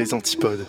les 0.00 0.14
antipodes. 0.14 0.66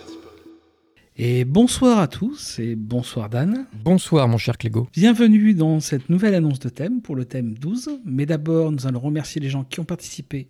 Et 1.16 1.46
bonsoir 1.46 1.98
à 1.98 2.06
tous 2.06 2.58
et 2.58 2.74
bonsoir 2.76 3.30
Dan. 3.30 3.66
Bonsoir 3.82 4.28
mon 4.28 4.36
cher 4.36 4.58
Clégo. 4.58 4.88
Bienvenue 4.92 5.54
dans 5.54 5.80
cette 5.80 6.10
nouvelle 6.10 6.34
annonce 6.34 6.58
de 6.58 6.68
thème 6.68 7.00
pour 7.00 7.16
le 7.16 7.24
thème 7.24 7.54
12. 7.54 8.00
Mais 8.04 8.26
d'abord, 8.26 8.70
nous 8.72 8.86
allons 8.86 9.00
remercier 9.00 9.40
les 9.40 9.48
gens 9.48 9.64
qui 9.64 9.80
ont 9.80 9.84
participé 9.84 10.48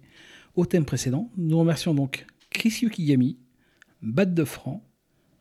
au 0.57 0.67
thème 0.67 0.85
précédent. 0.85 1.31
Nous 1.37 1.57
remercions 1.57 1.95
donc 1.95 2.27
Chris 2.51 2.81
Yukigami, 2.83 3.39
Bad 4.03 4.35
de 4.35 4.43
Franc, 4.43 4.83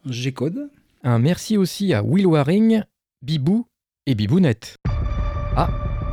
G-Code. 0.06 0.70
Un 1.04 1.18
merci 1.18 1.58
aussi 1.58 1.96
à 1.96 2.04
Will 2.04 2.28
Waring, 2.28 2.84
Bibou 3.24 3.66
et 4.06 4.14
Bibounette. 4.14 4.76
Ah, 5.56 5.72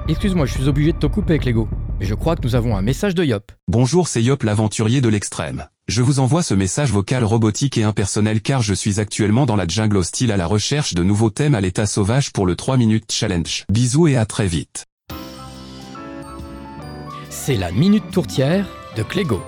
excuse-moi, 0.08 0.46
je 0.46 0.54
suis 0.54 0.68
obligé 0.68 0.94
de 0.94 0.98
te 0.98 1.06
couper 1.06 1.38
Clégo. 1.38 1.68
Mais 2.00 2.06
je 2.06 2.14
crois 2.14 2.36
que 2.36 2.42
nous 2.42 2.54
avons 2.54 2.74
un 2.74 2.82
message 2.82 3.14
de 3.14 3.22
Yop. 3.22 3.52
Bonjour, 3.66 4.08
c'est 4.08 4.22
Yop 4.22 4.44
l'aventurier 4.44 5.02
de 5.02 5.10
l'extrême. 5.10 5.68
Je 5.88 6.02
vous 6.02 6.20
envoie 6.20 6.42
ce 6.42 6.52
message 6.52 6.92
vocal 6.92 7.24
robotique 7.24 7.78
et 7.78 7.82
impersonnel 7.82 8.42
car 8.42 8.60
je 8.60 8.74
suis 8.74 9.00
actuellement 9.00 9.46
dans 9.46 9.56
la 9.56 9.66
jungle 9.66 9.96
hostile 9.96 10.30
à 10.32 10.36
la 10.36 10.46
recherche 10.46 10.92
de 10.92 11.02
nouveaux 11.02 11.30
thèmes 11.30 11.54
à 11.54 11.62
l'état 11.62 11.86
sauvage 11.86 12.30
pour 12.30 12.44
le 12.44 12.56
3 12.56 12.76
minutes 12.76 13.10
challenge. 13.10 13.64
Bisous 13.72 14.06
et 14.06 14.14
à 14.18 14.26
très 14.26 14.46
vite. 14.46 14.84
C'est 17.30 17.56
la 17.56 17.72
minute 17.72 18.10
tourtière 18.10 18.68
de 18.98 19.02
Clégo. 19.02 19.40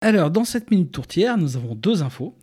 Alors, 0.00 0.30
dans 0.30 0.44
cette 0.44 0.70
minute 0.70 0.92
tourtière, 0.92 1.36
nous 1.36 1.56
avons 1.56 1.74
deux 1.74 2.04
infos. 2.04 2.38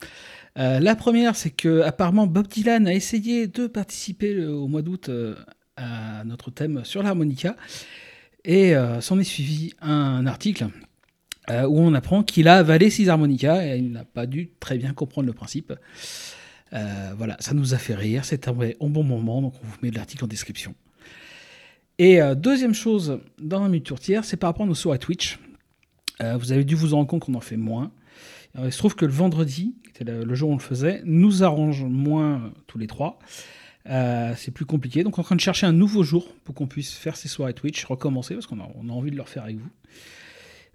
Euh, 0.60 0.82
la 0.82 0.98
première, 0.98 1.38
c'est 1.38 1.52
que 1.52 1.84
apparemment 1.84 2.28
Bob 2.28 2.48
Dylan 2.48 2.86
a 2.86 2.94
essayé 2.94 3.48
de 3.48 3.68
participer 3.68 4.34
euh, 4.36 4.52
au 4.52 4.68
mois 4.68 4.82
d'août 4.82 5.08
euh, 5.08 5.36
à 5.78 6.26
notre 6.26 6.52
thème 6.52 6.84
sur 6.84 7.02
l'harmonica. 7.02 7.56
Et 8.48 8.76
euh, 8.76 9.02
s'en 9.02 9.20
est 9.20 9.26
suivi 9.26 9.74
un 9.82 10.26
article 10.26 10.68
euh, 11.50 11.66
où 11.66 11.80
on 11.80 11.94
apprend 11.94 12.24
qu'il 12.24 12.48
a 12.50 12.58
avalé 12.58 12.90
six 12.90 13.08
harmonicas 13.08 13.66
et 13.66 13.78
il 13.78 13.92
n'a 13.92 14.04
pas 14.04 14.26
dû 14.26 14.50
très 14.60 14.78
bien 14.78 14.94
comprendre 14.94 15.28
le 15.28 15.34
principe. 15.34 15.74
Euh, 16.74 17.14
voilà, 17.18 17.38
ça 17.40 17.54
nous 17.54 17.74
a 17.74 17.78
fait 17.78 17.96
rire, 17.96 18.26
c'est 18.26 18.50
un, 18.50 18.54
bon 18.54 19.04
moment, 19.04 19.42
donc 19.42 19.54
on 19.64 19.66
vous 19.66 19.78
met 19.82 19.90
l'article 19.90 20.26
en 20.26 20.28
description. 20.28 20.76
Et 22.00 22.22
euh, 22.22 22.36
deuxième 22.36 22.74
chose 22.74 23.20
dans 23.40 23.62
la 23.62 23.70
minute 23.70 23.86
tourtière, 23.86 24.26
c'est 24.26 24.36
par 24.36 24.50
rapport 24.50 24.66
à 24.66 24.68
nos 24.68 24.76
soirées 24.76 25.00
Twitch. 25.00 25.40
Vous 26.20 26.52
avez 26.52 26.64
dû 26.64 26.74
vous 26.74 26.96
en 26.96 26.98
rendre 26.98 27.10
compte 27.10 27.26
qu'on 27.26 27.36
en 27.36 27.42
fait 27.42 27.58
moins. 27.58 27.92
Il 28.58 28.72
se 28.72 28.80
trouve 28.80 28.96
que 28.96 29.06
le 29.06 29.12
vendredi, 29.12 29.76
qui 29.94 30.04
le, 30.04 30.34
jour 30.34 30.50
où 30.50 30.54
on 30.54 30.56
le 30.56 30.62
faisait, 30.62 31.04
nous 31.06 31.44
arrange 31.44 31.84
moins 31.84 32.52
tous 32.66 32.80
les 32.80 32.88
trois. 32.88 33.20
C'est 33.86 34.50
plus 34.52 34.66
compliqué. 34.66 35.04
Donc 35.04 35.20
on 35.20 35.22
est 35.22 35.26
en 35.26 35.26
train 35.26 35.36
de 35.36 35.42
chercher 35.42 35.68
un 35.68 35.74
nouveau 35.74 36.02
jour 36.02 36.34
pour 36.44 36.56
qu'on 36.56 36.66
puisse 36.66 36.92
faire 36.96 37.16
ces 37.16 37.28
soirées 37.28 37.54
Twitch, 37.54 37.86
recommencer, 37.86 38.34
parce 38.34 38.48
qu'on 38.48 38.60
a, 38.60 38.64
a 38.64 38.92
envie 38.92 39.12
de 39.12 39.16
le 39.16 39.22
refaire 39.22 39.44
avec 39.44 39.58
vous. 39.58 39.70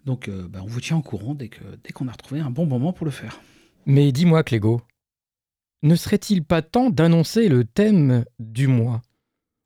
Donc 0.05 0.29
euh, 0.29 0.49
bah, 0.49 0.61
on 0.63 0.67
vous 0.67 0.81
tient 0.81 0.97
au 0.97 1.03
courant 1.03 1.35
dès 1.35 1.49
qu'on 1.49 2.09
a 2.09 2.13
retrouvé 2.13 2.41
un 2.41 2.51
bon 2.51 2.67
moment 2.67 2.93
pour 2.93 3.05
le 3.05 3.13
faire. 3.13 3.41
Mais 3.87 4.13
dis-moi 4.13 4.43
Clégo, 4.43 4.83
ne 5.83 5.97
serait-il 5.97 6.45
pas 6.45 6.63
temps 6.63 6.91
d'annoncer 6.91 7.49
le 7.49 7.65
thème 7.65 8.25
du 8.39 8.67
mois 8.67 9.03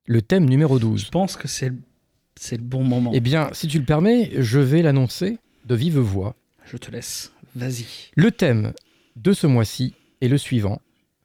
Le 0.06 0.22
thème 0.22 0.48
numéro 0.48 0.76
Je 0.76 0.82
12 0.82 1.10
pense 1.10 1.36
que 1.36 1.48
c'est 1.48 1.70
le 1.70 2.58
bon 2.58 2.84
moment. 2.84 3.12
Eh 3.14 3.20
bien, 3.20 3.50
si 3.52 3.68
tu 3.68 3.78
le 3.78 3.84
permets, 3.84 4.30
je 4.38 4.58
vais 4.58 4.82
l'annoncer 4.82 5.38
de 5.66 5.74
vive 5.74 5.98
voix. 5.98 6.34
Je 6.64 6.76
te 6.76 6.90
laisse. 6.90 7.32
Vas-y. 7.54 7.86
Le 8.14 8.30
thème 8.30 8.72
de 9.16 9.32
ce 9.32 9.46
mois-ci 9.46 9.94
est 10.20 10.28
le 10.28 10.38
suivant. 10.38 10.80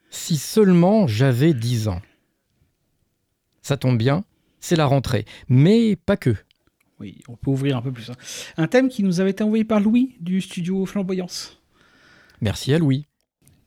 Si 0.09 0.37
seulement 0.37 1.07
j'avais 1.07 1.53
10 1.53 1.87
ans. 1.87 2.01
Ça 3.61 3.77
tombe 3.77 3.97
bien, 3.97 4.23
c'est 4.59 4.75
la 4.75 4.85
rentrée. 4.85 5.25
Mais 5.47 5.95
pas 5.95 6.17
que. 6.17 6.35
Oui, 7.01 7.17
on 7.27 7.35
peut 7.35 7.49
ouvrir 7.49 7.77
un 7.77 7.81
peu 7.81 7.91
plus. 7.91 8.11
hein. 8.11 8.15
Un 8.57 8.67
thème 8.67 8.87
qui 8.87 9.01
nous 9.01 9.19
avait 9.19 9.31
été 9.31 9.43
envoyé 9.43 9.63
par 9.63 9.79
Louis 9.79 10.15
du 10.19 10.39
studio 10.39 10.85
Flamboyance. 10.85 11.59
Merci 12.41 12.75
à 12.75 12.77
Louis. 12.77 13.07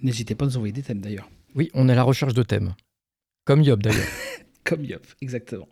N'hésitez 0.01 0.37
pas 0.37 0.45
à 0.45 0.49
nous 0.49 0.57
envoyer 0.57 0.73
des 0.73 0.83
thèmes 0.83 1.01
d'ailleurs. 1.01 1.29
Oui, 1.57 1.69
on 1.75 1.89
est 1.89 1.93
à 1.93 1.97
la 1.97 2.05
recherche 2.05 2.33
de 2.33 2.45
thèmes. 2.45 2.75
Comme 3.45 3.63
Yob 3.63 3.83
d'ailleurs. 3.83 4.07
Comme 4.63 4.85
Yop, 4.85 5.05
exactement. 5.21 5.67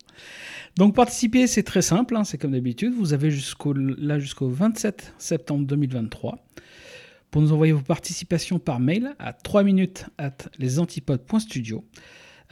Donc 0.77 0.97
participer, 0.97 1.47
c'est 1.47 1.63
très 1.63 1.83
simple, 1.83 2.17
hein, 2.17 2.25
c'est 2.25 2.37
comme 2.37 2.51
d'habitude. 2.51 2.93
Vous 2.95 3.13
avez 3.13 3.31
jusqu'au 3.31 3.73
là 3.73 4.19
jusqu'au 4.19 4.49
27 4.49 5.15
septembre 5.19 5.65
2023 5.67 6.45
pour 7.31 7.43
nous 7.43 7.53
envoyer 7.53 7.73
vos 7.73 7.81
participations 7.81 8.59
par 8.59 8.81
mail 8.81 9.15
à 9.21 9.33
3 9.33 9.63
minutes 9.63 10.07
at 10.19 10.37
lesantipodes.studio 10.59 11.85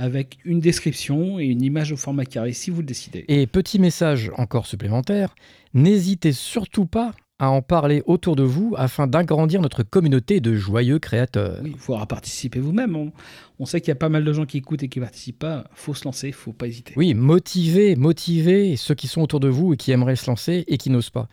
avec 0.01 0.39
une 0.47 0.61
description 0.61 1.39
et 1.39 1.45
une 1.45 1.63
image 1.63 1.93
au 1.93 1.97
format 1.97 2.25
carré 2.25 2.55
si 2.55 2.71
vous 2.71 2.81
le 2.81 2.87
décidez. 2.87 3.27
Et 3.29 3.47
petit 3.47 3.79
message 3.79 4.33
encore 4.37 4.67
supplémentaire, 4.67 5.35
n'hésitez 5.75 6.33
surtout 6.33 6.87
pas 6.87 7.13
à 7.39 7.51
en 7.51 7.61
parler 7.61 8.03
autour 8.07 8.35
de 8.35 8.43
vous 8.43 8.75
afin 8.79 9.07
d'agrandir 9.07 9.61
notre 9.61 9.83
communauté 9.83 10.41
de 10.41 10.55
joyeux 10.55 10.99
créateurs. 10.99 11.59
Oui, 11.63 11.73
il 11.75 11.79
faudra 11.79 12.07
participer 12.07 12.61
vous-même. 12.61 12.97
On, 12.97 13.13
on 13.59 13.67
sait 13.67 13.81
qu'il 13.81 13.89
y 13.89 13.93
a 13.93 13.97
pas 13.97 14.09
mal 14.09 14.25
de 14.25 14.33
gens 14.33 14.47
qui 14.47 14.57
écoutent 14.57 14.83
et 14.83 14.89
qui 14.89 15.01
participent 15.01 15.39
pas. 15.39 15.65
faut 15.75 15.95
se 15.95 16.05
lancer, 16.07 16.33
faut 16.33 16.53
pas 16.55 16.67
hésiter. 16.67 16.95
Oui, 16.97 17.13
motivez, 17.13 17.95
motivez 17.95 18.77
ceux 18.77 18.95
qui 18.95 19.07
sont 19.07 19.21
autour 19.21 19.41
de 19.41 19.49
vous 19.49 19.75
et 19.75 19.77
qui 19.77 19.93
aimeraient 19.93 20.17
se 20.17 20.27
lancer 20.27 20.65
et 20.67 20.79
qui 20.79 20.89
n'osent 20.89 21.11
pas. 21.11 21.29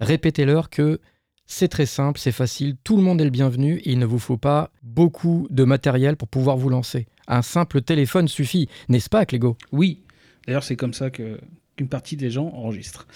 Répétez-leur 0.00 0.70
que 0.70 1.00
c'est 1.46 1.68
très 1.68 1.86
simple, 1.86 2.18
c'est 2.18 2.32
facile, 2.32 2.76
tout 2.84 2.96
le 2.96 3.02
monde 3.02 3.20
est 3.20 3.24
le 3.24 3.30
bienvenu 3.30 3.76
et 3.78 3.92
il 3.92 3.98
ne 3.98 4.06
vous 4.06 4.18
faut 4.18 4.36
pas 4.36 4.70
beaucoup 4.82 5.46
de 5.50 5.64
matériel 5.64 6.16
pour 6.16 6.28
pouvoir 6.28 6.56
vous 6.56 6.68
lancer. 6.68 7.06
Un 7.28 7.42
simple 7.42 7.82
téléphone 7.82 8.28
suffit, 8.28 8.68
n'est-ce 8.88 9.08
pas, 9.10 9.26
Clégo? 9.26 9.56
Oui, 9.70 10.02
d'ailleurs 10.46 10.64
c'est 10.64 10.76
comme 10.76 10.94
ça 10.94 11.10
que 11.10 11.38
qu'une 11.76 11.88
partie 11.88 12.16
des 12.16 12.30
gens 12.30 12.48
enregistrent. 12.48 13.06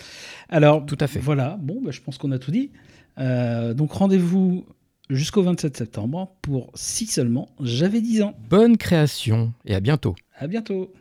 Alors, 0.49 0.87
Tout 0.87 0.97
à 1.01 1.07
fait. 1.07 1.19
Voilà, 1.19 1.59
bon, 1.61 1.81
bah, 1.83 1.91
je 1.91 2.01
pense 2.01 2.17
qu'on 2.17 2.33
a 2.33 2.39
tout 2.39 2.51
dit. 2.51 2.71
Euh, 3.19 3.75
donc 3.75 3.93
rendez-vous 3.93 4.67
jusqu'au 5.11 5.43
27 5.43 5.77
septembre 5.77 6.33
pour 6.43 6.71
si 6.75 7.07
seulement 7.07 7.49
j'avais 7.61 8.01
10 8.01 8.23
ans. 8.23 8.35
Bonne 8.49 8.77
création 8.77 9.53
et 9.65 9.75
à 9.75 9.81
bientôt. 9.81 10.15
À 10.39 10.47
bientôt. 10.47 10.93